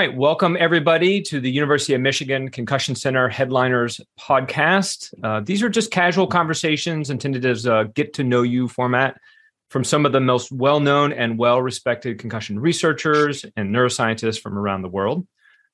[0.00, 0.16] Right.
[0.16, 5.12] Welcome, everybody, to the University of Michigan Concussion Center Headliners podcast.
[5.22, 9.20] Uh, these are just casual conversations intended as a get to know you format
[9.68, 14.56] from some of the most well known and well respected concussion researchers and neuroscientists from
[14.56, 15.26] around the world.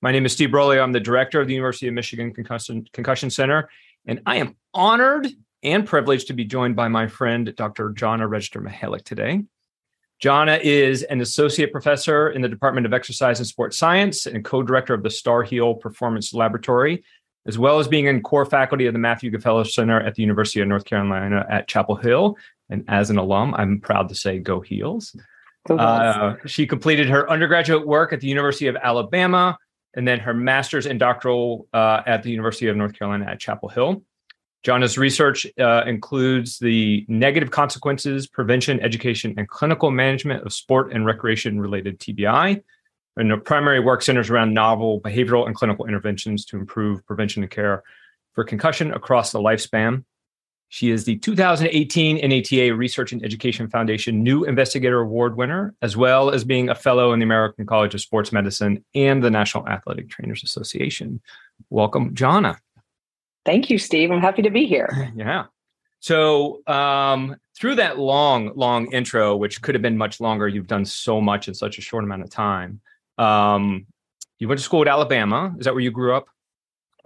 [0.02, 0.82] My name is Steve Broglio.
[0.82, 3.70] I'm the director of the University of Michigan Concussion, Concussion Center,
[4.06, 5.28] and I am honored
[5.62, 7.90] and privileged to be joined by my friend, Dr.
[7.90, 9.44] Johna Register-Mihalik today.
[10.18, 14.94] Johna is an associate professor in the Department of Exercise and Sports Science and co-director
[14.94, 17.04] of the STAR Heel Performance Laboratory,
[17.46, 20.60] as well as being in core faculty of the Matthew Gfeller Center at the University
[20.60, 22.36] of North Carolina at Chapel Hill.
[22.70, 25.14] And as an alum, I'm proud to say go Heels.
[25.68, 29.58] Uh, she completed her undergraduate work at the University of Alabama
[29.96, 33.68] and then her master's and doctoral uh, at the University of North Carolina at Chapel
[33.68, 34.02] Hill.
[34.66, 41.06] Johna's research uh, includes the negative consequences, prevention, education, and clinical management of sport and
[41.06, 42.60] recreation related TBI.
[43.16, 47.52] And her primary work centers around novel behavioral and clinical interventions to improve prevention and
[47.52, 47.84] care
[48.32, 50.04] for concussion across the lifespan.
[50.68, 56.30] She is the 2018 NATA Research and Education Foundation New Investigator Award winner, as well
[56.30, 60.10] as being a fellow in the American College of Sports Medicine and the National Athletic
[60.10, 61.20] Trainers Association.
[61.70, 62.58] Welcome, Johna.
[63.46, 64.10] Thank you, Steve.
[64.10, 65.12] I'm happy to be here.
[65.16, 65.44] Yeah.
[66.00, 70.84] So, um, through that long, long intro, which could have been much longer, you've done
[70.84, 72.80] so much in such a short amount of time.
[73.18, 73.86] Um,
[74.38, 75.54] you went to school at Alabama.
[75.58, 76.26] Is that where you grew up?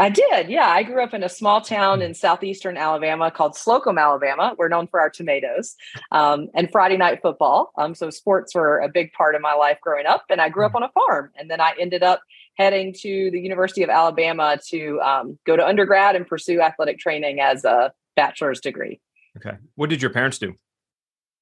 [0.00, 0.48] I did.
[0.48, 0.66] Yeah.
[0.66, 4.54] I grew up in a small town in southeastern Alabama called Slocum, Alabama.
[4.56, 5.76] We're known for our tomatoes
[6.10, 7.70] um, and Friday night football.
[7.76, 10.24] Um, so sports were a big part of my life growing up.
[10.30, 10.78] And I grew up hmm.
[10.78, 11.30] on a farm.
[11.38, 12.22] And then I ended up
[12.56, 17.40] heading to the University of Alabama to um, go to undergrad and pursue athletic training
[17.40, 19.00] as a bachelor's degree.
[19.36, 19.56] Okay.
[19.76, 20.54] What did your parents do?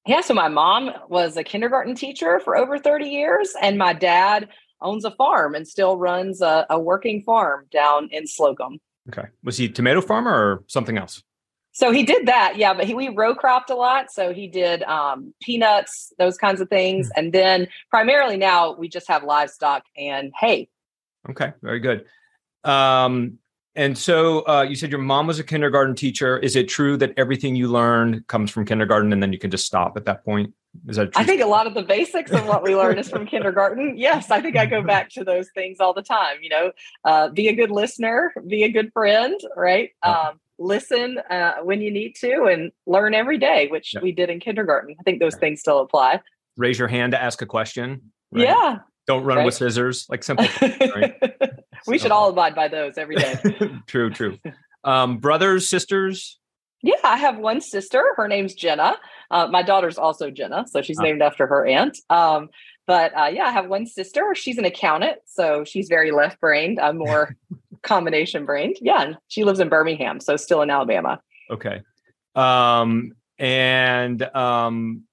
[0.07, 4.47] Yeah, so my mom was a kindergarten teacher for over 30 years, and my dad
[4.81, 8.79] owns a farm and still runs a, a working farm down in Slocum.
[9.09, 9.27] Okay.
[9.43, 11.21] Was he a tomato farmer or something else?
[11.71, 12.73] So he did that, yeah.
[12.73, 16.69] But he, we row cropped a lot, so he did um, peanuts, those kinds of
[16.69, 17.19] things, mm-hmm.
[17.19, 20.69] and then primarily now we just have livestock and hay.
[21.29, 22.05] Okay, very good.
[22.63, 23.39] Um,
[23.75, 26.37] and so uh, you said your mom was a kindergarten teacher.
[26.37, 29.65] Is it true that everything you learned comes from kindergarten and then you can just
[29.65, 30.53] stop at that point?
[30.87, 33.25] Is that I think a lot of the basics of what we learn is from
[33.27, 33.97] kindergarten.
[33.97, 36.37] Yes, I think I go back to those things all the time.
[36.41, 36.71] You know,
[37.05, 39.91] uh, be a good listener, be a good friend, right?
[40.03, 44.39] Um, listen uh, when you need to, and learn every day, which we did in
[44.39, 44.95] kindergarten.
[44.99, 46.21] I think those things still apply.
[46.57, 48.11] Raise your hand to ask a question.
[48.31, 48.43] Right?
[48.43, 49.45] Yeah, don't run right?
[49.45, 50.45] with scissors, like simple.
[50.45, 51.15] Things, right?
[51.87, 52.03] we so.
[52.03, 53.39] should all abide by those every day.
[53.87, 54.37] true, true.
[54.83, 56.37] Um, brothers, sisters.
[56.83, 58.03] Yeah, I have one sister.
[58.17, 58.97] Her name's Jenna.
[59.31, 61.03] Uh, my daughter's also Jenna, so she's oh.
[61.03, 61.97] named after her aunt.
[62.11, 62.49] Um,
[62.85, 64.35] but uh, yeah, I have one sister.
[64.35, 66.79] She's an accountant, so she's very left brained.
[66.79, 67.35] I'm more
[67.81, 68.77] combination brained.
[68.79, 71.19] Yeah, and she lives in Birmingham, so still in Alabama.
[71.49, 71.81] Okay.
[72.35, 75.05] Um, and um,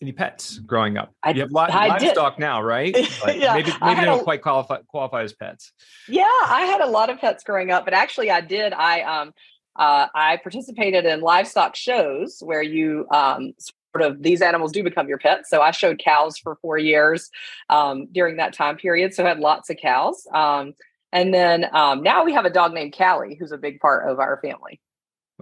[0.00, 1.14] any pets growing up?
[1.22, 2.40] I, you have li- livestock did.
[2.40, 2.94] now, right?
[3.34, 5.72] yeah, maybe maybe they don't a, quite qualify qualify as pets.
[6.08, 8.72] Yeah, I had a lot of pets growing up, but actually, I did.
[8.72, 9.32] I um
[9.76, 13.52] uh, I participated in livestock shows where you um
[13.94, 15.50] sort of these animals do become your pets.
[15.50, 17.30] So I showed cows for four years
[17.68, 19.14] um, during that time period.
[19.14, 20.26] So I had lots of cows.
[20.32, 20.74] Um,
[21.12, 24.20] and then um, now we have a dog named Callie, who's a big part of
[24.20, 24.80] our family.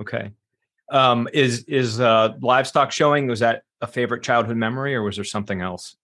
[0.00, 0.30] Okay.
[0.90, 3.26] Um, is is uh, livestock showing?
[3.26, 5.96] Was that a favorite childhood memory, or was there something else?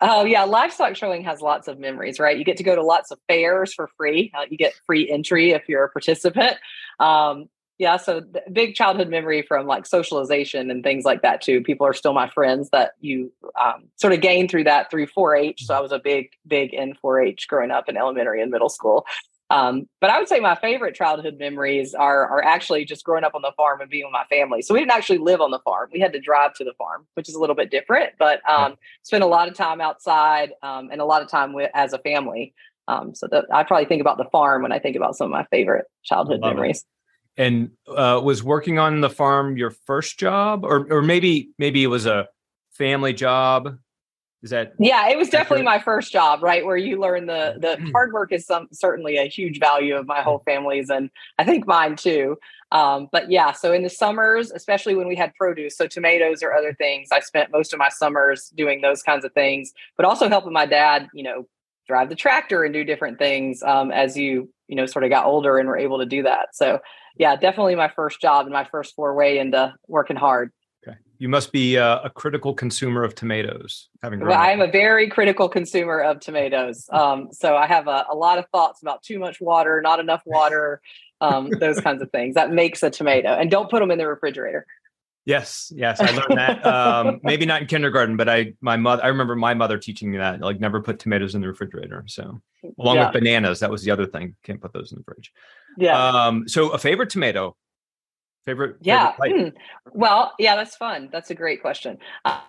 [0.00, 2.36] Oh yeah, livestock showing has lots of memories, right?
[2.36, 4.32] You get to go to lots of fairs for free.
[4.36, 6.56] Uh, you get free entry if you're a participant.
[6.98, 7.48] Um,
[7.78, 8.22] yeah, so
[8.52, 11.62] big childhood memory from like socialization and things like that too.
[11.62, 15.66] People are still my friends that you um, sort of gain through that through 4-H.
[15.66, 19.04] So I was a big, big in 4-H growing up in elementary and middle school.
[19.52, 23.34] Um, but I would say my favorite childhood memories are are actually just growing up
[23.34, 24.62] on the farm and being with my family.
[24.62, 27.06] So we didn't actually live on the farm; we had to drive to the farm,
[27.14, 28.14] which is a little bit different.
[28.18, 31.70] But um, spent a lot of time outside um, and a lot of time with
[31.74, 32.54] as a family.
[32.88, 35.30] Um, so that I probably think about the farm when I think about some of
[35.30, 36.84] my favorite childhood Love memories.
[37.36, 37.42] It.
[37.42, 41.88] And uh, was working on the farm your first job, or or maybe maybe it
[41.88, 42.26] was a
[42.70, 43.76] family job
[44.42, 47.76] is that yeah it was definitely my first job right where you learn the the
[47.76, 47.92] mm.
[47.92, 51.66] hard work is some certainly a huge value of my whole family's and i think
[51.66, 52.36] mine too.
[52.72, 56.54] Um, but yeah so in the summers especially when we had produce so tomatoes or
[56.54, 60.28] other things i spent most of my summers doing those kinds of things but also
[60.28, 61.46] helping my dad you know
[61.86, 65.26] drive the tractor and do different things um, as you you know sort of got
[65.26, 66.54] older and were able to do that.
[66.54, 66.80] So
[67.18, 70.52] yeah definitely my first job and my first foray into working hard
[71.22, 73.88] you must be a, a critical consumer of tomatoes.
[74.02, 76.88] Having well, I'm a very critical consumer of tomatoes.
[76.90, 80.22] Um, so I have a, a, lot of thoughts about too much water, not enough
[80.26, 80.82] water,
[81.20, 82.34] um, those kinds of things.
[82.34, 83.28] That makes a tomato.
[83.28, 84.66] And don't put them in the refrigerator.
[85.24, 86.66] Yes, yes, I learned that.
[86.66, 90.18] Um, maybe not in kindergarten, but I my mother I remember my mother teaching me
[90.18, 92.02] that like never put tomatoes in the refrigerator.
[92.08, 92.42] So
[92.80, 93.04] along yeah.
[93.04, 94.34] with bananas, that was the other thing.
[94.42, 95.30] Can't put those in the fridge.
[95.78, 96.04] Yeah.
[96.04, 97.56] Um, so a favorite tomato
[98.44, 99.98] favorite yeah favorite hmm.
[99.98, 101.96] well yeah that's fun that's a great question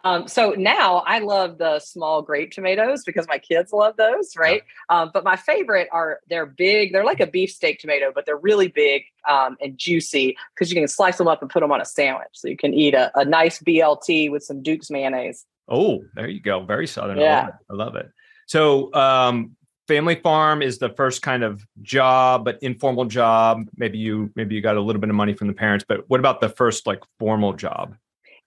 [0.04, 4.64] um, so now i love the small grape tomatoes because my kids love those right
[4.90, 5.02] yeah.
[5.02, 8.68] um, but my favorite are they're big they're like a beefsteak tomato but they're really
[8.68, 11.86] big um, and juicy because you can slice them up and put them on a
[11.86, 16.28] sandwich so you can eat a, a nice blt with some duke's mayonnaise oh there
[16.28, 17.40] you go very southern yeah.
[17.40, 18.12] i love it, I love it.
[18.48, 19.56] so um,
[19.88, 23.68] family farm is the first kind of job but informal job.
[23.78, 26.20] Maybe you maybe you got a little bit of money from the parents but what
[26.20, 27.96] about the first like formal job?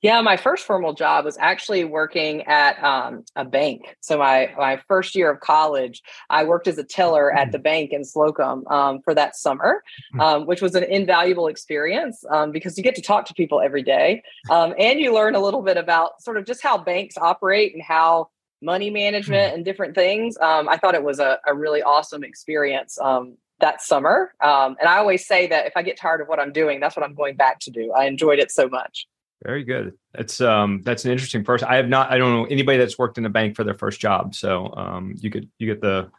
[0.02, 3.96] Yeah my first formal job was actually working at um, a bank.
[4.00, 7.92] So my my first year of college i worked as a teller at the bank
[7.92, 10.20] in slocum um, for that summer hmm.
[10.20, 13.82] um, which was an invaluable experience um, because you get to talk to people every
[13.82, 17.74] day um, and you learn a little bit about sort of just how banks operate
[17.74, 18.28] and how
[18.62, 20.36] money management and different things.
[20.38, 24.32] Um, I thought it was a, a really awesome experience um, that summer.
[24.40, 26.96] Um, and I always say that if I get tired of what I'm doing, that's
[26.96, 27.92] what I'm going back to do.
[27.92, 29.06] I enjoyed it so much.
[29.44, 29.92] Very good.
[30.14, 31.62] That's um that's an interesting first.
[31.62, 34.00] I have not I don't know anybody that's worked in a bank for their first
[34.00, 34.34] job.
[34.34, 36.10] So um you could you get the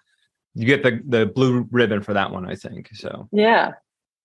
[0.53, 2.89] you get the the blue ribbon for that one, I think.
[2.93, 3.71] So yeah.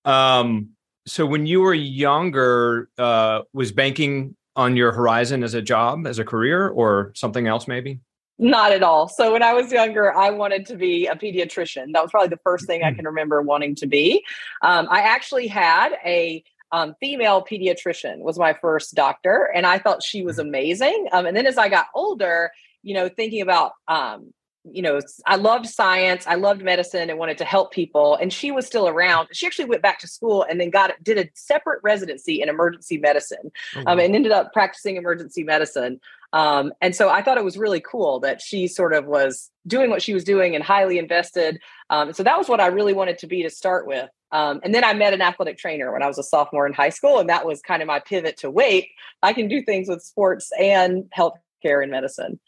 [0.05, 0.71] Um
[1.07, 6.19] so when you were younger, uh was banking on your horizon as a job, as
[6.19, 8.01] a career, or something else maybe?
[8.39, 9.09] Not at all.
[9.09, 11.93] So when I was younger, I wanted to be a pediatrician.
[11.93, 12.97] That was probably the first thing I mm-hmm.
[12.97, 14.25] can remember wanting to be.
[14.63, 20.03] Um, I actually had a um, female pediatrician was my first doctor, and I thought
[20.03, 20.49] she was mm-hmm.
[20.49, 21.09] amazing.
[21.13, 22.51] Um, and then as I got older,
[22.83, 24.33] you know, thinking about um,
[24.71, 28.15] you know, I loved science, I loved medicine, and wanted to help people.
[28.15, 29.29] And she was still around.
[29.33, 32.99] She actually went back to school and then got did a separate residency in emergency
[32.99, 33.93] medicine, oh, um, wow.
[33.93, 36.01] um, and ended up practicing emergency medicine.
[36.33, 39.91] Um, and so I thought it was really cool that she sort of was doing
[39.91, 41.61] what she was doing and highly invested.
[41.91, 44.09] Um, so that was what I really wanted to be to start with.
[44.31, 46.89] Um, and then I met an athletic trainer when I was a sophomore in high
[46.89, 48.89] school, and that was kind of my pivot to wait.
[49.23, 52.41] I can do things with sports and healthcare and medicine.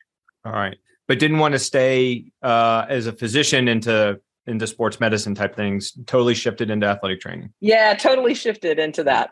[0.47, 5.35] All right but didn't want to stay uh, as a physician into into sports medicine
[5.35, 5.93] type things.
[6.06, 7.53] Totally shifted into athletic training.
[7.61, 9.31] Yeah, totally shifted into that.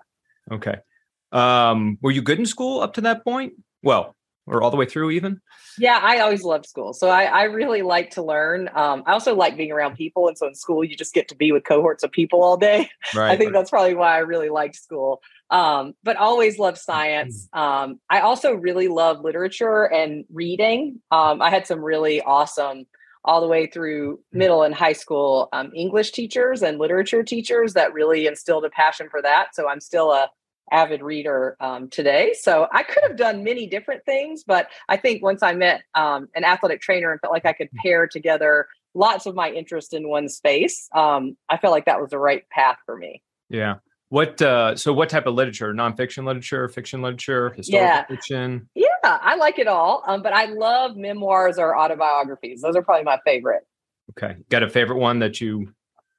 [0.51, 0.77] Okay.
[1.33, 3.55] Um, were you good in school up to that point?
[3.83, 4.17] Well,
[4.47, 5.41] or all the way through even?
[5.79, 6.93] Yeah, I always loved school.
[6.93, 8.69] So I, I really like to learn.
[8.75, 10.29] Um, I also like being around people.
[10.29, 12.91] And so in school, you just get to be with cohorts of people all day.
[13.15, 15.21] Right, I think that's probably why I really liked school.
[15.53, 17.47] Um, but always loved science.
[17.55, 17.61] Mm.
[17.61, 21.01] Um, I also really love literature and reading.
[21.11, 22.87] Um, I had some really awesome,
[23.23, 24.21] all the way through mm.
[24.33, 29.09] middle and high school, um, English teachers and literature teachers that really instilled a passion
[29.11, 29.55] for that.
[29.55, 30.31] So I'm still a
[30.71, 32.33] avid reader um, today.
[32.41, 36.31] So I could have done many different things, but I think once I met um,
[36.35, 37.83] an athletic trainer and felt like I could mm.
[37.85, 42.19] pair together lots of my interest in one space, I felt like that was the
[42.19, 43.23] right path for me.
[43.51, 43.75] Yeah.
[44.13, 45.73] What uh, so what type of literature?
[45.73, 48.05] Nonfiction literature, fiction literature, historical yeah.
[48.05, 48.69] fiction?
[48.75, 50.05] Yeah, I like it all.
[50.07, 52.61] Um, but I love memoirs or autobiographies.
[52.61, 53.63] Those are probably my favorite.
[54.11, 54.37] Okay.
[54.51, 55.73] Got a favorite one that you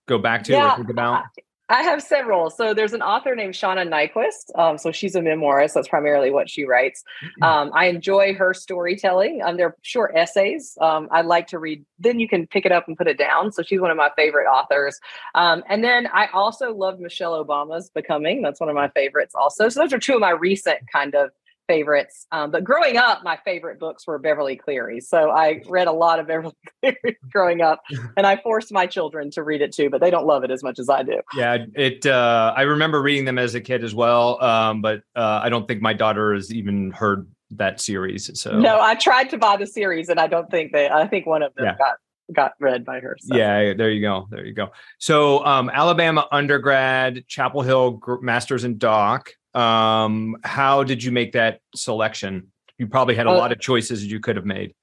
[0.08, 1.26] go back to yeah, or think about?
[1.74, 2.52] I have several.
[2.52, 4.56] So there's an author named Shauna Niequist.
[4.56, 5.74] Um, so she's a memoirist.
[5.74, 7.04] That's primarily what she writes.
[7.26, 7.44] Mm-hmm.
[7.44, 9.42] Um, I enjoy her storytelling.
[9.44, 10.78] Um, they're short essays.
[10.80, 11.84] Um, I like to read.
[11.98, 13.52] Then you can pick it up and put it down.
[13.52, 15.00] So she's one of my favorite authors.
[15.34, 18.44] Um, and then I also loved Michelle Obama's Becoming.
[18.44, 19.68] That's one of my favorites also.
[19.68, 21.32] So those are two of my recent kind of
[21.68, 22.28] favorites.
[22.32, 25.00] Um, but growing up, my favorite books were Beverly Cleary.
[25.00, 27.82] So I read a lot of Beverly Cleary growing up,
[28.18, 30.64] and I forced my children to read it too, but they don't love it as
[30.64, 31.20] much as I do.
[31.36, 32.06] Yeah, it.
[32.06, 35.68] Uh, I remember reading them as a kid as well, um, but uh, I don't
[35.68, 38.30] think my daughter has even heard that series.
[38.40, 40.90] So no, I tried to buy the series, and I don't think they.
[40.90, 41.78] I think one of them yeah.
[41.78, 41.96] got
[42.32, 43.18] got read by her.
[43.20, 43.36] So.
[43.36, 44.28] Yeah, there you go.
[44.30, 44.70] There you go.
[44.98, 51.60] So, um, Alabama undergrad, Chapel Hill Masters in Doc um, how did you make that
[51.76, 52.52] selection?
[52.78, 54.74] You probably had a lot of choices you could have made.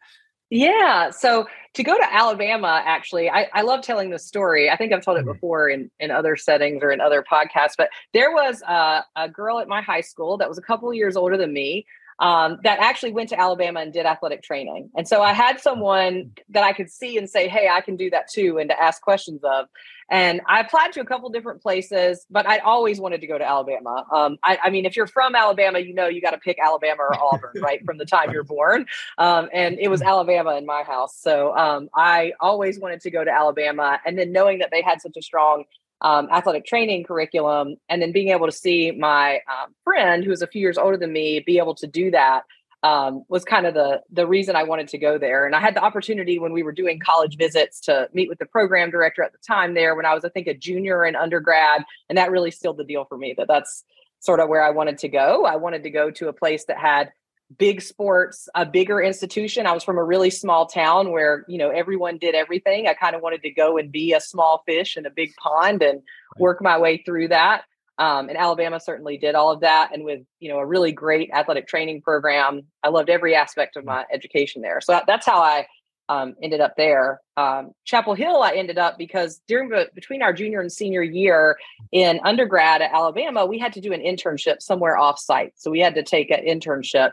[0.48, 1.10] Yeah.
[1.10, 4.68] So to go to Alabama, actually, I, I love telling this story.
[4.68, 5.32] I think I've told it mm-hmm.
[5.32, 9.60] before in, in other settings or in other podcasts, but there was a, a girl
[9.60, 11.86] at my high school that was a couple years older than me.
[12.20, 14.90] um, that actually went to Alabama and did athletic training.
[14.94, 18.10] And so I had someone that I could see and say, hey, I can do
[18.10, 19.66] that too, and to ask questions of.
[20.10, 23.48] And I applied to a couple different places, but I always wanted to go to
[23.48, 24.04] Alabama.
[24.12, 27.02] Um, I, I, mean, if you're from Alabama, you know you got to pick Alabama
[27.02, 28.86] or Auburn, right, from the time you're born.
[29.18, 31.16] Um, and it was Alabama in my house.
[31.16, 34.00] So um, I always wanted to go to Alabama.
[34.04, 35.64] And then knowing that they had such a strong
[36.00, 40.42] um, athletic training curriculum, and then being able to see my um, friend, who was
[40.42, 42.44] a few years older than me, be able to do that
[42.82, 45.46] um, was kind of the the reason I wanted to go there.
[45.46, 48.46] And I had the opportunity when we were doing college visits to meet with the
[48.46, 51.84] program director at the time there when I was, I think, a junior in undergrad,
[52.08, 53.34] and that really sealed the deal for me.
[53.36, 53.84] That that's
[54.20, 55.44] sort of where I wanted to go.
[55.44, 57.10] I wanted to go to a place that had
[57.58, 59.66] big sports, a bigger institution.
[59.66, 62.86] I was from a really small town where, you know, everyone did everything.
[62.86, 65.82] I kind of wanted to go and be a small fish in a big pond
[65.82, 66.00] and
[66.38, 67.64] work my way through that.
[67.98, 69.90] Um, and Alabama certainly did all of that.
[69.92, 73.84] And with, you know, a really great athletic training program, I loved every aspect of
[73.84, 74.80] my education there.
[74.80, 75.66] So that, that's how I
[76.10, 77.20] um, ended up there.
[77.36, 81.56] Um, Chapel Hill, I ended up because during between our junior and senior year
[81.92, 85.52] in undergrad at Alabama, we had to do an internship somewhere off site.
[85.56, 87.12] So we had to take an internship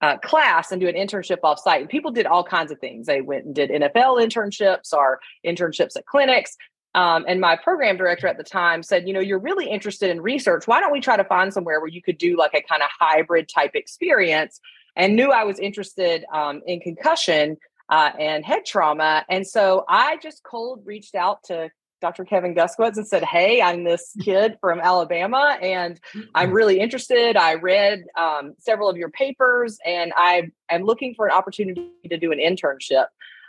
[0.00, 1.82] uh, class and do an internship off site.
[1.82, 3.06] And people did all kinds of things.
[3.06, 6.56] They went and did NFL internships or internships at clinics.
[6.94, 10.20] Um, and my program director at the time said, you know, you're really interested in
[10.20, 10.66] research.
[10.66, 12.88] Why don't we try to find somewhere where you could do like a kind of
[12.98, 14.60] hybrid type experience?
[14.96, 17.56] And knew I was interested um, in concussion
[17.88, 19.24] uh, and head trauma.
[19.28, 21.70] And so I just cold reached out to
[22.00, 22.24] Dr.
[22.24, 26.00] Kevin Guskiewicz and said, Hey, I'm this kid from Alabama and
[26.34, 26.54] I'm mm-hmm.
[26.54, 27.36] really interested.
[27.36, 32.16] I read um, several of your papers and I am looking for an opportunity to
[32.16, 33.06] do an internship.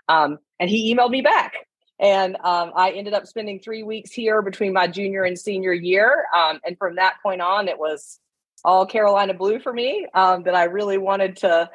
[0.10, 1.54] Um, and he emailed me back.
[2.02, 6.26] And um, I ended up spending three weeks here between my junior and senior year.
[6.36, 8.20] Um, and from that point on, it was
[8.66, 11.70] all Carolina blue for me um, that I really wanted to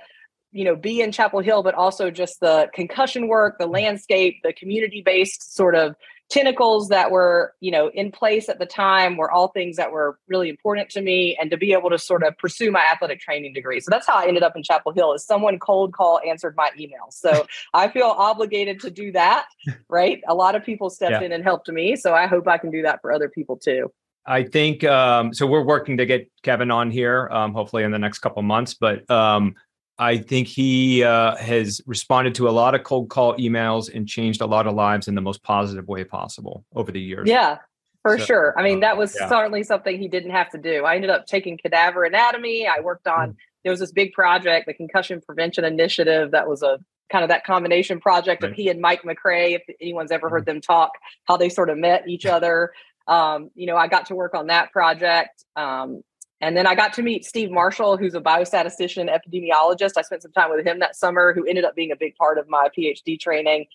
[0.53, 4.53] you know be in chapel hill but also just the concussion work the landscape the
[4.53, 5.97] community based sort of
[6.29, 10.19] tentacles that were you know in place at the time were all things that were
[10.29, 13.53] really important to me and to be able to sort of pursue my athletic training
[13.53, 16.55] degree so that's how i ended up in chapel hill is someone cold call answered
[16.57, 19.47] my email so i feel obligated to do that
[19.89, 21.23] right a lot of people stepped yeah.
[21.23, 23.91] in and helped me so i hope i can do that for other people too
[24.29, 25.47] I think um, so.
[25.47, 28.75] We're working to get Kevin on here, um, hopefully in the next couple months.
[28.75, 29.55] But um,
[29.99, 34.41] I think he uh, has responded to a lot of cold call emails and changed
[34.43, 37.29] a lot of lives in the most positive way possible over the years.
[37.29, 37.59] Yeah,
[38.03, 38.55] for so, sure.
[38.59, 39.29] I mean, that was yeah.
[39.29, 40.85] certainly something he didn't have to do.
[40.85, 42.67] I ended up taking cadaver anatomy.
[42.67, 43.37] I worked on, mm.
[43.65, 46.79] there was this big project, the Concussion Prevention Initiative, that was a
[47.11, 48.51] kind of that combination project right.
[48.51, 50.47] of he and Mike McCrea, if anyone's ever heard mm.
[50.47, 50.93] them talk,
[51.25, 52.73] how they sort of met each other.
[53.09, 55.45] Um, you know, I got to work on that project.
[55.55, 56.03] Um,
[56.41, 59.93] and then I got to meet Steve Marshall, who's a biostatistician, epidemiologist.
[59.97, 62.39] I spent some time with him that summer, who ended up being a big part
[62.39, 63.67] of my PhD training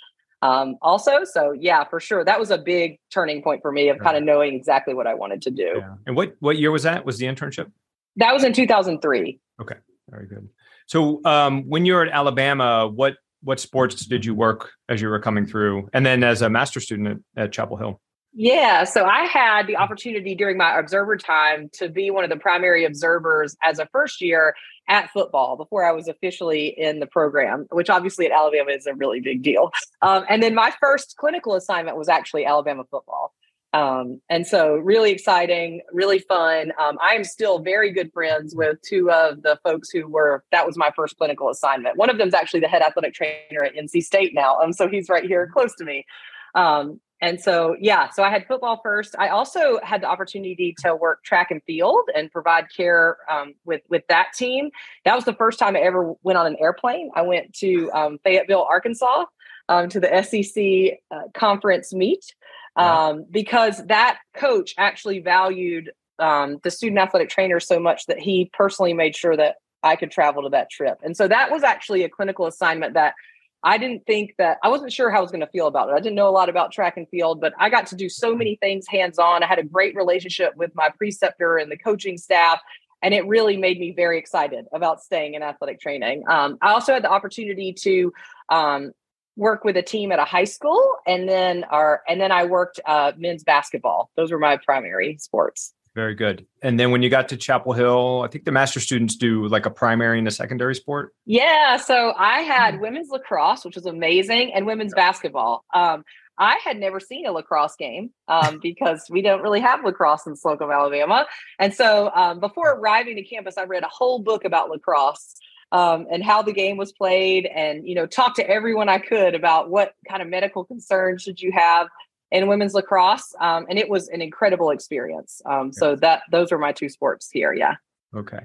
[0.41, 1.24] um, also.
[1.24, 2.24] So yeah, for sure.
[2.24, 5.13] That was a big turning point for me of kind of knowing exactly what I
[5.13, 5.75] wanted to do.
[5.77, 5.96] Yeah.
[6.06, 7.06] And what, what year was that?
[7.06, 7.72] Was the internship?
[8.18, 9.39] That was in 2003.
[9.62, 9.75] Okay.
[10.10, 10.50] Very good.
[10.88, 15.10] So um, when you were at Alabama, what, what sports did you work as you
[15.10, 15.89] were coming through?
[15.94, 18.01] And then as a master student at, at Chapel Hill?
[18.33, 22.38] Yeah, so I had the opportunity during my observer time to be one of the
[22.38, 24.55] primary observers as a first year
[24.88, 28.93] at football before I was officially in the program, which obviously at Alabama is a
[28.93, 29.71] really big deal.
[30.01, 33.33] Um, and then my first clinical assignment was actually Alabama football.
[33.73, 36.73] Um, and so, really exciting, really fun.
[36.77, 40.65] Um, I am still very good friends with two of the folks who were, that
[40.65, 41.95] was my first clinical assignment.
[41.95, 44.57] One of them is actually the head athletic trainer at NC State now.
[44.59, 46.05] Um, so, he's right here close to me.
[46.53, 49.16] Um, and so, yeah, so I had football first.
[49.20, 53.82] I also had the opportunity to work track and field and provide care um, with
[53.90, 54.72] with that team.
[55.06, 57.12] That was the first time I ever went on an airplane.
[57.16, 59.25] I went to um, Fayetteville, Arkansas,
[59.70, 62.34] um, to the SEC uh, conference meet
[62.75, 63.12] wow.
[63.12, 68.50] Um, because that coach actually valued um, the student athletic trainer so much that he
[68.54, 71.00] personally made sure that I could travel to that trip.
[71.04, 73.16] And so that was actually a clinical assignment that
[73.63, 75.94] I didn't think that I wasn't sure how I was going to feel about it.
[75.94, 78.36] I didn't know a lot about track and field, but I got to do so
[78.36, 79.44] many things hands on.
[79.44, 82.60] I had a great relationship with my preceptor and the coaching staff,
[83.03, 86.24] and it really made me very excited about staying in athletic training.
[86.27, 88.13] Um, I also had the opportunity to
[88.50, 88.91] um,
[89.36, 92.80] work with a team at a high school, and then our and then I worked
[92.86, 94.10] uh, men's basketball.
[94.15, 95.74] Those were my primary sports.
[95.93, 96.45] Very good.
[96.62, 99.65] And then when you got to Chapel Hill, I think the master students do like
[99.65, 101.13] a primary and a secondary sport.
[101.25, 101.77] Yeah.
[101.77, 102.83] So I had mm-hmm.
[102.83, 105.65] women's lacrosse, which was amazing, and women's basketball.
[105.74, 106.05] Um,
[106.38, 110.36] I had never seen a lacrosse game um, because we don't really have lacrosse in
[110.36, 111.27] Slocum, Alabama.
[111.60, 115.36] And so um, before arriving to campus, I read a whole book about lacrosse
[115.74, 119.36] um, and how the game was played, and you know, talked to everyone I could
[119.36, 121.88] about what kind of medical concerns should you have
[122.31, 123.33] in women's lacrosse.
[123.39, 125.41] Um, and it was an incredible experience.
[125.45, 127.53] Um, so that those are my two sports here.
[127.53, 127.75] Yeah.
[128.15, 128.39] Okay.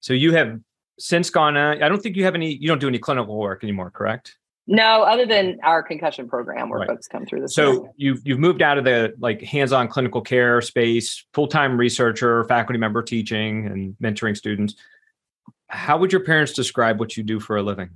[0.00, 0.60] So you have
[0.98, 1.56] since gone.
[1.56, 2.54] Uh, I don't think you have any.
[2.54, 4.36] You don't do any clinical work anymore, correct?
[4.66, 6.88] No, other than our concussion program where right.
[6.88, 7.48] folks come through the.
[7.48, 12.78] So you've you've moved out of the like hands-on clinical care space, full-time researcher, faculty
[12.78, 14.74] member teaching and mentoring students.
[15.68, 17.90] How would your parents describe what you do for a living?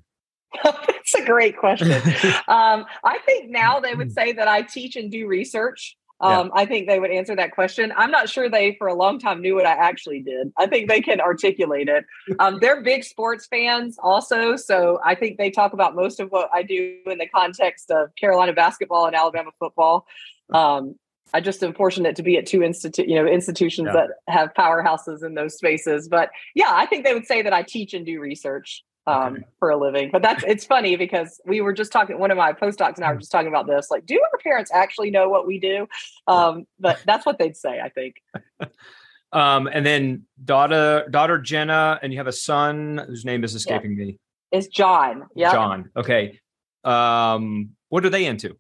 [1.13, 1.93] That's a great question.
[2.49, 5.97] um, I think now they would say that I teach and do research.
[6.21, 6.63] Um, yeah.
[6.63, 7.93] I think they would answer that question.
[7.97, 10.53] I'm not sure they, for a long time, knew what I actually did.
[10.59, 12.05] I think they can articulate it.
[12.41, 14.57] Um, they're big sports fans, also.
[14.57, 18.15] So I think they talk about most of what I do in the context of
[18.17, 20.07] Carolina basketball and Alabama football.
[20.53, 20.97] Um,
[21.33, 23.93] I just am fortunate to be at two institute, you know, institutions yeah.
[23.93, 26.09] that have powerhouses in those spaces.
[26.09, 29.45] But yeah, I think they would say that I teach and do research um, okay.
[29.59, 30.11] for a living.
[30.13, 32.19] But that's it's funny because we were just talking.
[32.19, 33.91] One of my postdocs and I were just talking about this.
[33.91, 35.89] Like, do our parents actually know what we do?
[36.27, 37.81] Um, but that's what they'd say.
[37.81, 38.17] I think.
[39.33, 43.97] um, and then daughter daughter Jenna, and you have a son whose name is escaping
[43.97, 44.05] yeah.
[44.05, 44.19] me.
[44.53, 45.27] Is John?
[45.35, 45.91] Yeah, John.
[45.97, 46.39] Okay.
[46.85, 48.57] Um, what are they into?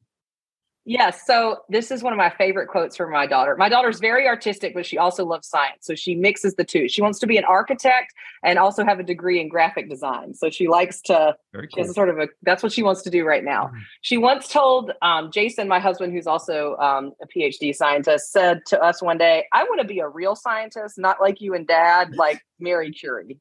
[0.88, 1.26] Yes.
[1.26, 3.54] So this is one of my favorite quotes from my daughter.
[3.56, 5.80] My daughter's very artistic, but she also loves science.
[5.84, 6.88] So she mixes the two.
[6.88, 10.32] She wants to be an architect and also have a degree in graphic design.
[10.32, 11.84] So she likes to, very cool.
[11.92, 13.64] sort of a, that's what she wants to do right now.
[13.64, 13.78] Mm-hmm.
[14.00, 18.82] She once told um, Jason, my husband, who's also um, a PhD scientist, said to
[18.82, 22.16] us one day, I want to be a real scientist, not like you and dad,
[22.16, 23.38] like Marie Curie.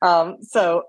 [0.00, 0.84] Um, so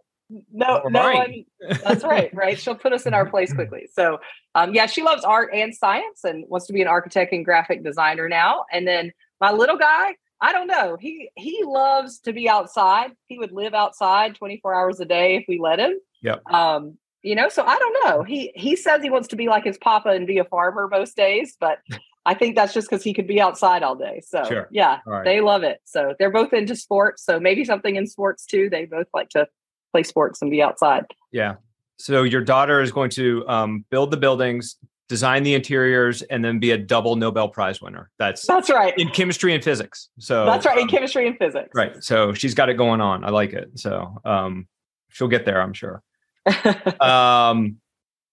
[0.51, 1.45] no, no one.
[1.83, 2.57] That's right, right.
[2.59, 3.89] She'll put us in our place quickly.
[3.93, 4.19] So,
[4.55, 7.83] um, yeah, she loves art and science and wants to be an architect and graphic
[7.83, 8.65] designer now.
[8.71, 10.97] And then my little guy, I don't know.
[10.99, 13.11] He he loves to be outside.
[13.27, 15.99] He would live outside 24 hours a day if we let him.
[16.21, 16.45] Yep.
[16.51, 18.23] Um, you know, so I don't know.
[18.23, 21.17] He he says he wants to be like his papa and be a farmer most
[21.17, 21.79] days, but
[22.25, 24.21] I think that's just because he could be outside all day.
[24.25, 24.67] So sure.
[24.71, 25.25] yeah, right.
[25.25, 25.79] they love it.
[25.85, 27.23] So they're both into sports.
[27.23, 28.69] So maybe something in sports too.
[28.69, 29.47] They both like to
[29.91, 31.05] play sports and be outside.
[31.31, 31.55] Yeah.
[31.97, 34.77] So your daughter is going to um, build the buildings,
[35.09, 38.09] design the interiors, and then be a double Nobel Prize winner.
[38.17, 40.09] That's that's right in chemistry and physics.
[40.17, 41.71] So that's right in um, chemistry and physics.
[41.75, 42.01] Right.
[42.03, 43.25] So she's got it going on.
[43.25, 43.77] I like it.
[43.77, 44.67] So um,
[45.09, 46.01] she'll get there, I'm sure.
[47.01, 47.77] um,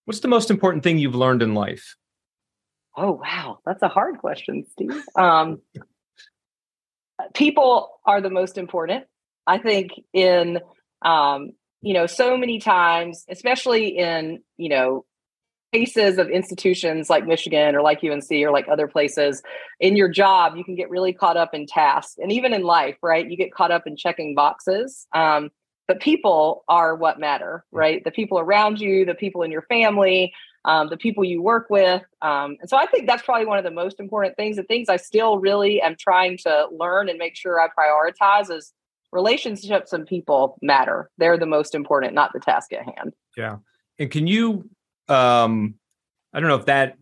[0.04, 1.96] what's the most important thing you've learned in life?
[2.96, 5.02] Oh wow, that's a hard question, Steve.
[5.16, 5.60] Um,
[7.34, 9.04] people are the most important.
[9.46, 10.60] I think in
[11.06, 15.04] um, you know, so many times, especially in, you know,
[15.72, 19.42] cases of institutions like Michigan or like UNC or like other places,
[19.78, 22.16] in your job, you can get really caught up in tasks.
[22.18, 23.28] And even in life, right?
[23.28, 25.06] You get caught up in checking boxes.
[25.14, 25.50] Um,
[25.86, 28.02] but people are what matter, right?
[28.02, 30.32] The people around you, the people in your family,
[30.64, 32.02] um, the people you work with.
[32.20, 34.56] Um, and so I think that's probably one of the most important things.
[34.56, 38.72] The things I still really am trying to learn and make sure I prioritize is
[39.16, 41.10] relationships and people matter.
[41.18, 43.14] They're the most important, not the task at hand.
[43.36, 43.56] Yeah.
[43.98, 44.68] And can you
[45.08, 45.74] um
[46.32, 46.96] I don't know if that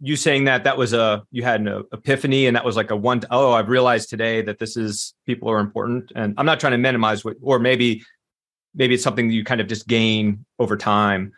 [0.00, 2.96] you saying that that was a you had an epiphany and that was like a
[2.96, 6.72] one oh I've realized today that this is people are important and I'm not trying
[6.72, 8.02] to minimize what or maybe
[8.74, 11.32] maybe it's something that you kind of just gain over time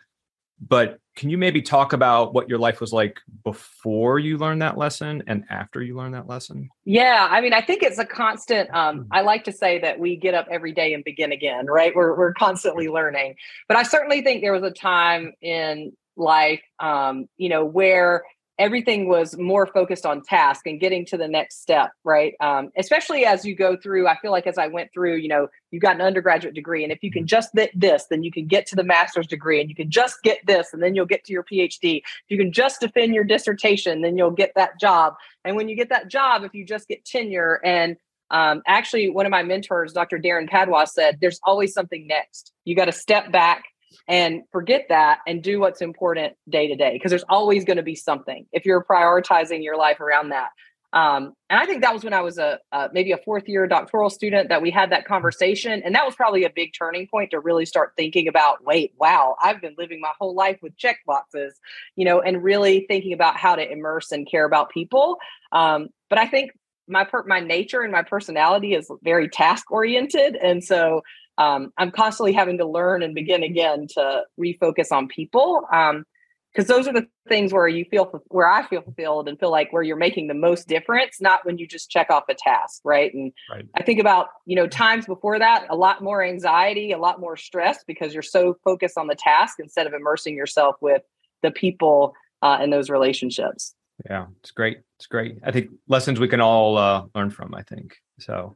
[0.65, 4.77] but can you maybe talk about what your life was like before you learned that
[4.77, 6.69] lesson and after you learned that lesson?
[6.85, 9.03] Yeah i mean i think it's a constant um, hmm.
[9.11, 11.95] i like to say that we get up every day and begin again right?
[11.95, 13.35] We're, we're constantly learning.
[13.67, 18.23] But i certainly think there was a time in life um, you know where
[18.59, 22.33] everything was more focused on task and getting to the next step right?
[22.39, 25.47] Um, especially as you go through i feel like as i went through you know
[25.71, 28.47] you've got an undergraduate degree and if you can just get this then you can
[28.47, 31.23] get to the master's degree and you can just get this and then you'll get
[31.23, 35.15] to your phd if you can just defend your dissertation then you'll get that job.
[35.45, 37.97] And when you get that job if you just get tenure and
[38.31, 42.51] um, actually one of my mentors dr Darin Padua said there's always something next.
[42.65, 43.65] You got to step back
[44.07, 47.83] and forget that and do what's important day to day because there's always going to
[47.83, 50.49] be something if you're prioritizing your life around that.
[50.93, 52.59] Um, and i think that was when i was a
[52.93, 56.43] maybe a fourth year doctoral student that we had that conversation and that was probably
[56.43, 60.11] a big turning point to really start thinking about wait wow i've been living my
[60.19, 61.59] whole life with check boxes
[61.95, 65.17] you know and really thinking about how to immerse and care about people.
[65.51, 66.51] Um, but i think
[66.87, 71.01] my per- my nature and my personality is very task oriented and so
[71.37, 75.65] um, I'm constantly having to learn and begin again to refocus on people.
[75.71, 76.05] Um,
[76.53, 79.73] because those are the things where you feel where I feel fulfilled and feel like
[79.73, 83.11] where you're making the most difference, not when you just check off a task, right?
[83.13, 83.65] And right.
[83.75, 87.35] I think about you know times before that, a lot more anxiety, a lot more
[87.35, 91.01] stress because you're so focused on the task instead of immersing yourself with
[91.41, 93.73] the people uh, in those relationships.
[94.07, 94.79] Yeah, it's great.
[94.97, 95.39] It's great.
[95.43, 97.55] I think lessons we can all uh, learn from.
[97.55, 98.55] I think so.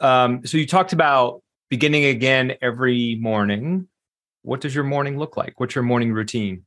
[0.00, 1.42] Um, so you talked about
[1.74, 3.88] beginning again every morning.
[4.42, 5.58] What does your morning look like?
[5.58, 6.66] What's your morning routine?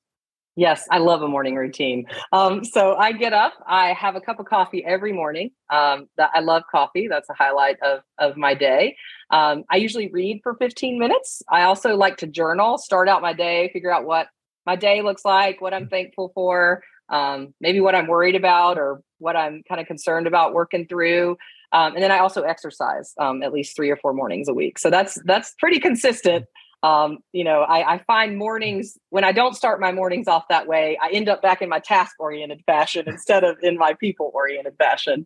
[0.58, 2.08] Yes, I love a morning routine.
[2.34, 5.52] Um, so I get up, I have a cup of coffee every morning.
[5.72, 7.08] Um, that I love coffee.
[7.08, 8.98] That's a highlight of of my day.
[9.30, 11.42] Um, I usually read for 15 minutes.
[11.50, 14.28] I also like to journal, start out my day, figure out what
[14.66, 19.02] my day looks like, what I'm thankful for, um, maybe what I'm worried about or
[19.20, 21.38] what I'm kind of concerned about working through.
[21.72, 24.80] Um, and then I also exercise um, at least three or four mornings a week.
[24.80, 26.46] So that's that's pretty consistent
[26.84, 30.68] um, you know, I, I, find mornings when I don't start my mornings off that
[30.68, 34.32] way, I end up back in my task oriented fashion instead of in my people
[34.34, 35.26] oriented fashion.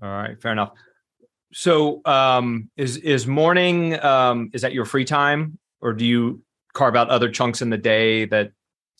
[0.00, 0.72] All right, fair enough.
[1.52, 6.42] So, um, is is morning um, is that your free time, or do you
[6.74, 8.52] carve out other chunks in the day that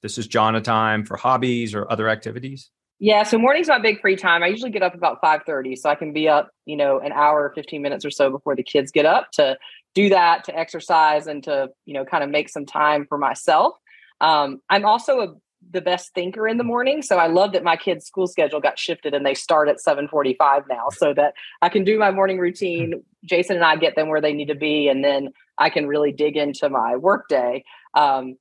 [0.03, 2.71] this is Johna time for hobbies or other activities?
[2.99, 4.43] Yeah, so morning's my big free time.
[4.43, 7.43] I usually get up about 5:30 so I can be up, you know, an hour
[7.45, 9.59] or 15 minutes or so before the kids get up to
[9.95, 13.75] do that, to exercise and to, you know, kind of make some time for myself.
[14.23, 15.35] Um, I'm also a,
[15.73, 18.79] the best thinker in the morning, so I love that my kids' school schedule got
[18.79, 23.03] shifted and they start at 7:45 now so that I can do my morning routine.
[23.27, 26.13] Jason and I get them where they need to be and then I can really
[26.13, 27.63] dig into my workday.
[27.95, 28.37] Um,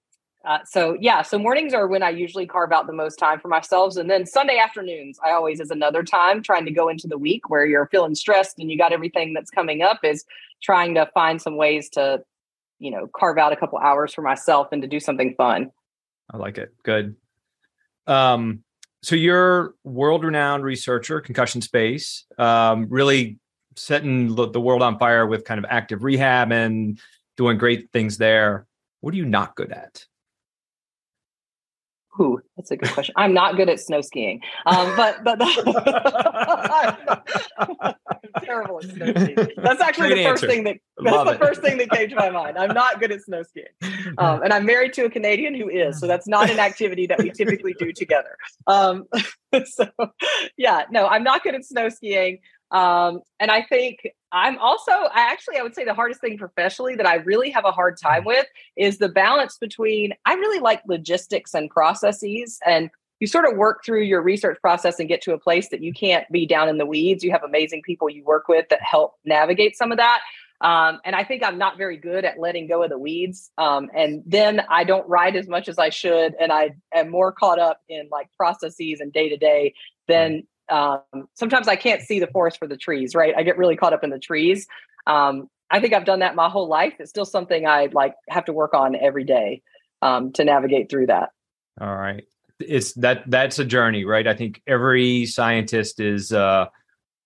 [0.45, 3.47] uh, so yeah, so mornings are when I usually carve out the most time for
[3.47, 7.17] myself, and then Sunday afternoons I always is another time trying to go into the
[7.17, 10.23] week where you're feeling stressed and you got everything that's coming up is
[10.61, 12.23] trying to find some ways to,
[12.79, 15.71] you know, carve out a couple hours for myself and to do something fun.
[16.31, 16.73] I like it.
[16.83, 17.15] Good.
[18.07, 18.63] Um,
[19.03, 23.39] so you're world-renowned researcher, concussion space, um, really
[23.75, 26.99] setting the world on fire with kind of active rehab and
[27.37, 28.65] doing great things there.
[29.01, 30.05] What are you not good at?
[32.19, 33.13] Ooh, that's a good question.
[33.17, 35.37] I'm not good at snow skiing, um, but but
[37.57, 37.93] I'm
[38.43, 39.47] terrible at snow skiing.
[39.57, 40.47] That's actually Great the first answer.
[40.47, 41.39] thing that that's Love the it.
[41.39, 42.57] first thing that came to my mind.
[42.57, 43.65] I'm not good at snow skiing,
[44.17, 47.19] um, and I'm married to a Canadian who is, so that's not an activity that
[47.19, 48.37] we typically do together.
[48.67, 49.05] Um,
[49.65, 49.89] so
[50.57, 52.39] yeah, no, I'm not good at snow skiing.
[52.71, 56.95] Um, and I think I'm also, I actually, I would say the hardest thing professionally
[56.95, 58.27] that I really have a hard time mm.
[58.27, 62.59] with is the balance between, I really like logistics and processes.
[62.65, 65.81] And you sort of work through your research process and get to a place that
[65.81, 67.23] you can't be down in the weeds.
[67.23, 70.19] You have amazing people you work with that help navigate some of that.
[70.61, 73.51] Um, and I think I'm not very good at letting go of the weeds.
[73.57, 76.33] Um, and then I don't write as much as I should.
[76.39, 79.73] And I am more caught up in like processes and day to day
[80.07, 81.01] than um,
[81.33, 83.33] sometimes I can't see the forest for the trees, right?
[83.35, 84.67] I get really caught up in the trees.
[85.07, 86.93] Um, I think I've done that my whole life.
[86.99, 89.61] It's still something I like have to work on every day
[90.01, 91.29] um, to navigate through that.
[91.81, 92.23] All right,
[92.59, 94.27] it's that that's a journey, right?
[94.27, 96.31] I think every scientist is.
[96.31, 96.67] Uh,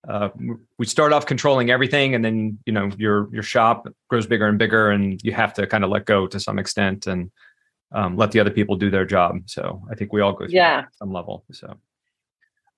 [0.08, 0.30] uh,
[0.78, 4.58] we start off controlling everything, and then you know your your shop grows bigger and
[4.58, 7.30] bigger, and you have to kind of let go to some extent and
[7.91, 9.38] um, let the other people do their job.
[9.47, 10.86] So I think we all go through yeah.
[10.97, 11.43] some level.
[11.52, 11.78] So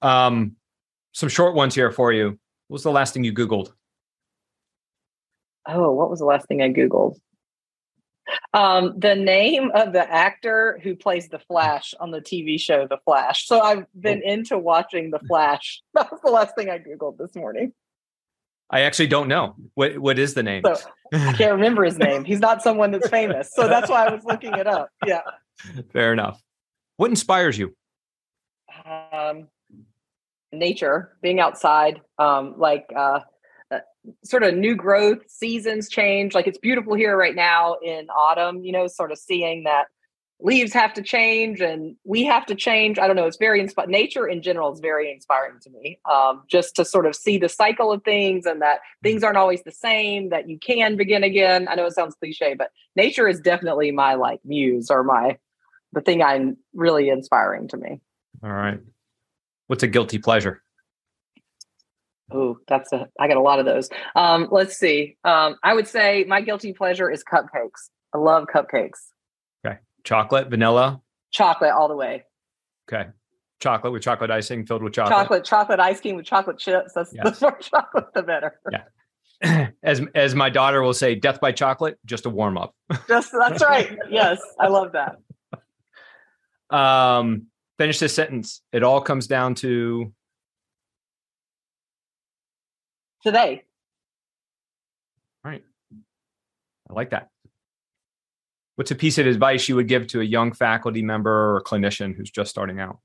[0.01, 0.55] um,
[1.13, 2.39] some short ones here for you.
[2.67, 3.71] What was the last thing you Googled?
[5.67, 7.17] Oh, what was the last thing I Googled?
[8.53, 12.97] Um, the name of the actor who plays the Flash on the TV show The
[13.05, 13.45] Flash.
[13.47, 14.29] So I've been oh.
[14.31, 15.81] into watching The Flash.
[15.93, 17.73] That was the last thing I Googled this morning.
[18.69, 19.55] I actually don't know.
[19.73, 20.63] What what is the name?
[20.63, 20.77] So,
[21.11, 22.23] I can't remember his name.
[22.23, 23.51] He's not someone that's famous.
[23.53, 24.89] So that's why I was looking it up.
[25.05, 25.21] Yeah.
[25.91, 26.41] Fair enough.
[26.95, 27.75] What inspires you?
[28.85, 29.49] Um,
[30.51, 33.19] nature, being outside, um, like uh,
[33.71, 33.79] uh,
[34.23, 36.33] sort of new growth, seasons change.
[36.33, 39.85] Like it's beautiful here right now in autumn, you know, sort of seeing that
[40.43, 42.97] leaves have to change and we have to change.
[42.97, 43.27] I don't know.
[43.27, 43.91] It's very inspiring.
[43.91, 45.99] Nature in general is very inspiring to me.
[46.11, 49.61] Um, just to sort of see the cycle of things and that things aren't always
[49.63, 51.67] the same, that you can begin again.
[51.69, 55.37] I know it sounds cliche, but nature is definitely my like muse or my,
[55.93, 58.01] the thing I'm really inspiring to me.
[58.43, 58.79] All right.
[59.71, 60.61] What's a guilty pleasure?
[62.29, 63.07] Oh, that's a.
[63.21, 63.87] I got a lot of those.
[64.17, 65.15] Um, let's see.
[65.23, 67.87] Um, I would say my guilty pleasure is cupcakes.
[68.13, 68.99] I love cupcakes.
[69.65, 70.99] Okay, chocolate, vanilla.
[71.31, 72.25] Chocolate all the way.
[72.91, 73.11] Okay,
[73.61, 75.17] chocolate with chocolate icing filled with chocolate.
[75.17, 76.91] Chocolate, chocolate ice cream with chocolate chips.
[76.93, 77.39] That's yes.
[77.39, 78.59] the more chocolate, the better.
[78.69, 79.69] Yeah.
[79.83, 82.75] As as my daughter will say, death by chocolate, just a warm up.
[83.07, 83.97] just that's right.
[84.09, 85.15] Yes, I love that.
[86.69, 87.47] Um,
[87.81, 88.61] finish this sentence.
[88.71, 90.13] It all comes down to
[93.23, 93.63] today.
[95.43, 95.63] Right.
[96.87, 97.29] I like that.
[98.75, 102.15] What's a piece of advice you would give to a young faculty member or clinician
[102.15, 102.99] who's just starting out?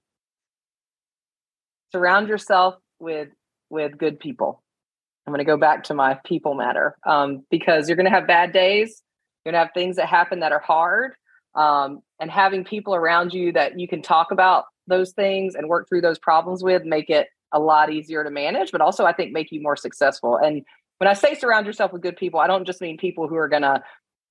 [1.90, 3.28] Surround yourself with
[3.70, 4.62] with good people.
[5.26, 8.26] I'm going to go back to my people matter um, because you're going to have
[8.26, 9.02] bad days.
[9.42, 11.14] You're going to have things that happen that are hard.
[11.56, 15.88] Um, and having people around you that you can talk about those things and work
[15.88, 19.32] through those problems with make it a lot easier to manage, but also I think
[19.32, 20.36] make you more successful.
[20.36, 20.62] And
[20.98, 23.48] when I say surround yourself with good people, I don't just mean people who are
[23.48, 23.82] going to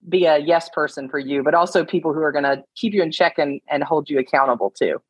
[0.07, 3.01] be a yes person for you, but also people who are going to keep you
[3.01, 5.01] in check and, and hold you accountable too.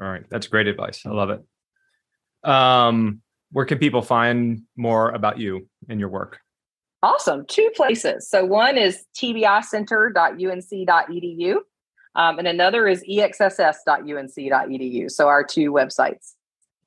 [0.00, 0.24] All right.
[0.30, 1.02] That's great advice.
[1.06, 2.48] I love it.
[2.48, 3.20] Um,
[3.52, 6.40] where can people find more about you and your work?
[7.02, 7.44] Awesome.
[7.46, 8.28] Two places.
[8.28, 11.56] So one is tbicenter.unc.edu
[12.14, 15.10] um, and another is exss.unc.edu.
[15.10, 16.34] So our two websites.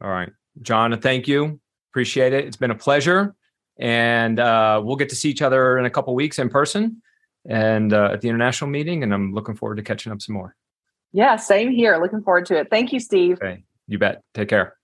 [0.01, 0.32] All right.
[0.62, 1.60] John, thank you.
[1.91, 2.45] Appreciate it.
[2.45, 3.36] It's been a pleasure.
[3.78, 7.01] And uh, we'll get to see each other in a couple weeks in person
[7.47, 9.04] and uh, at the international meeting.
[9.04, 10.56] And I'm looking forward to catching up some more.
[11.12, 11.97] Yeah, same here.
[11.97, 12.69] Looking forward to it.
[12.69, 13.38] Thank you, Steve.
[13.41, 13.63] Okay.
[13.88, 14.21] You bet.
[14.34, 14.75] Take care.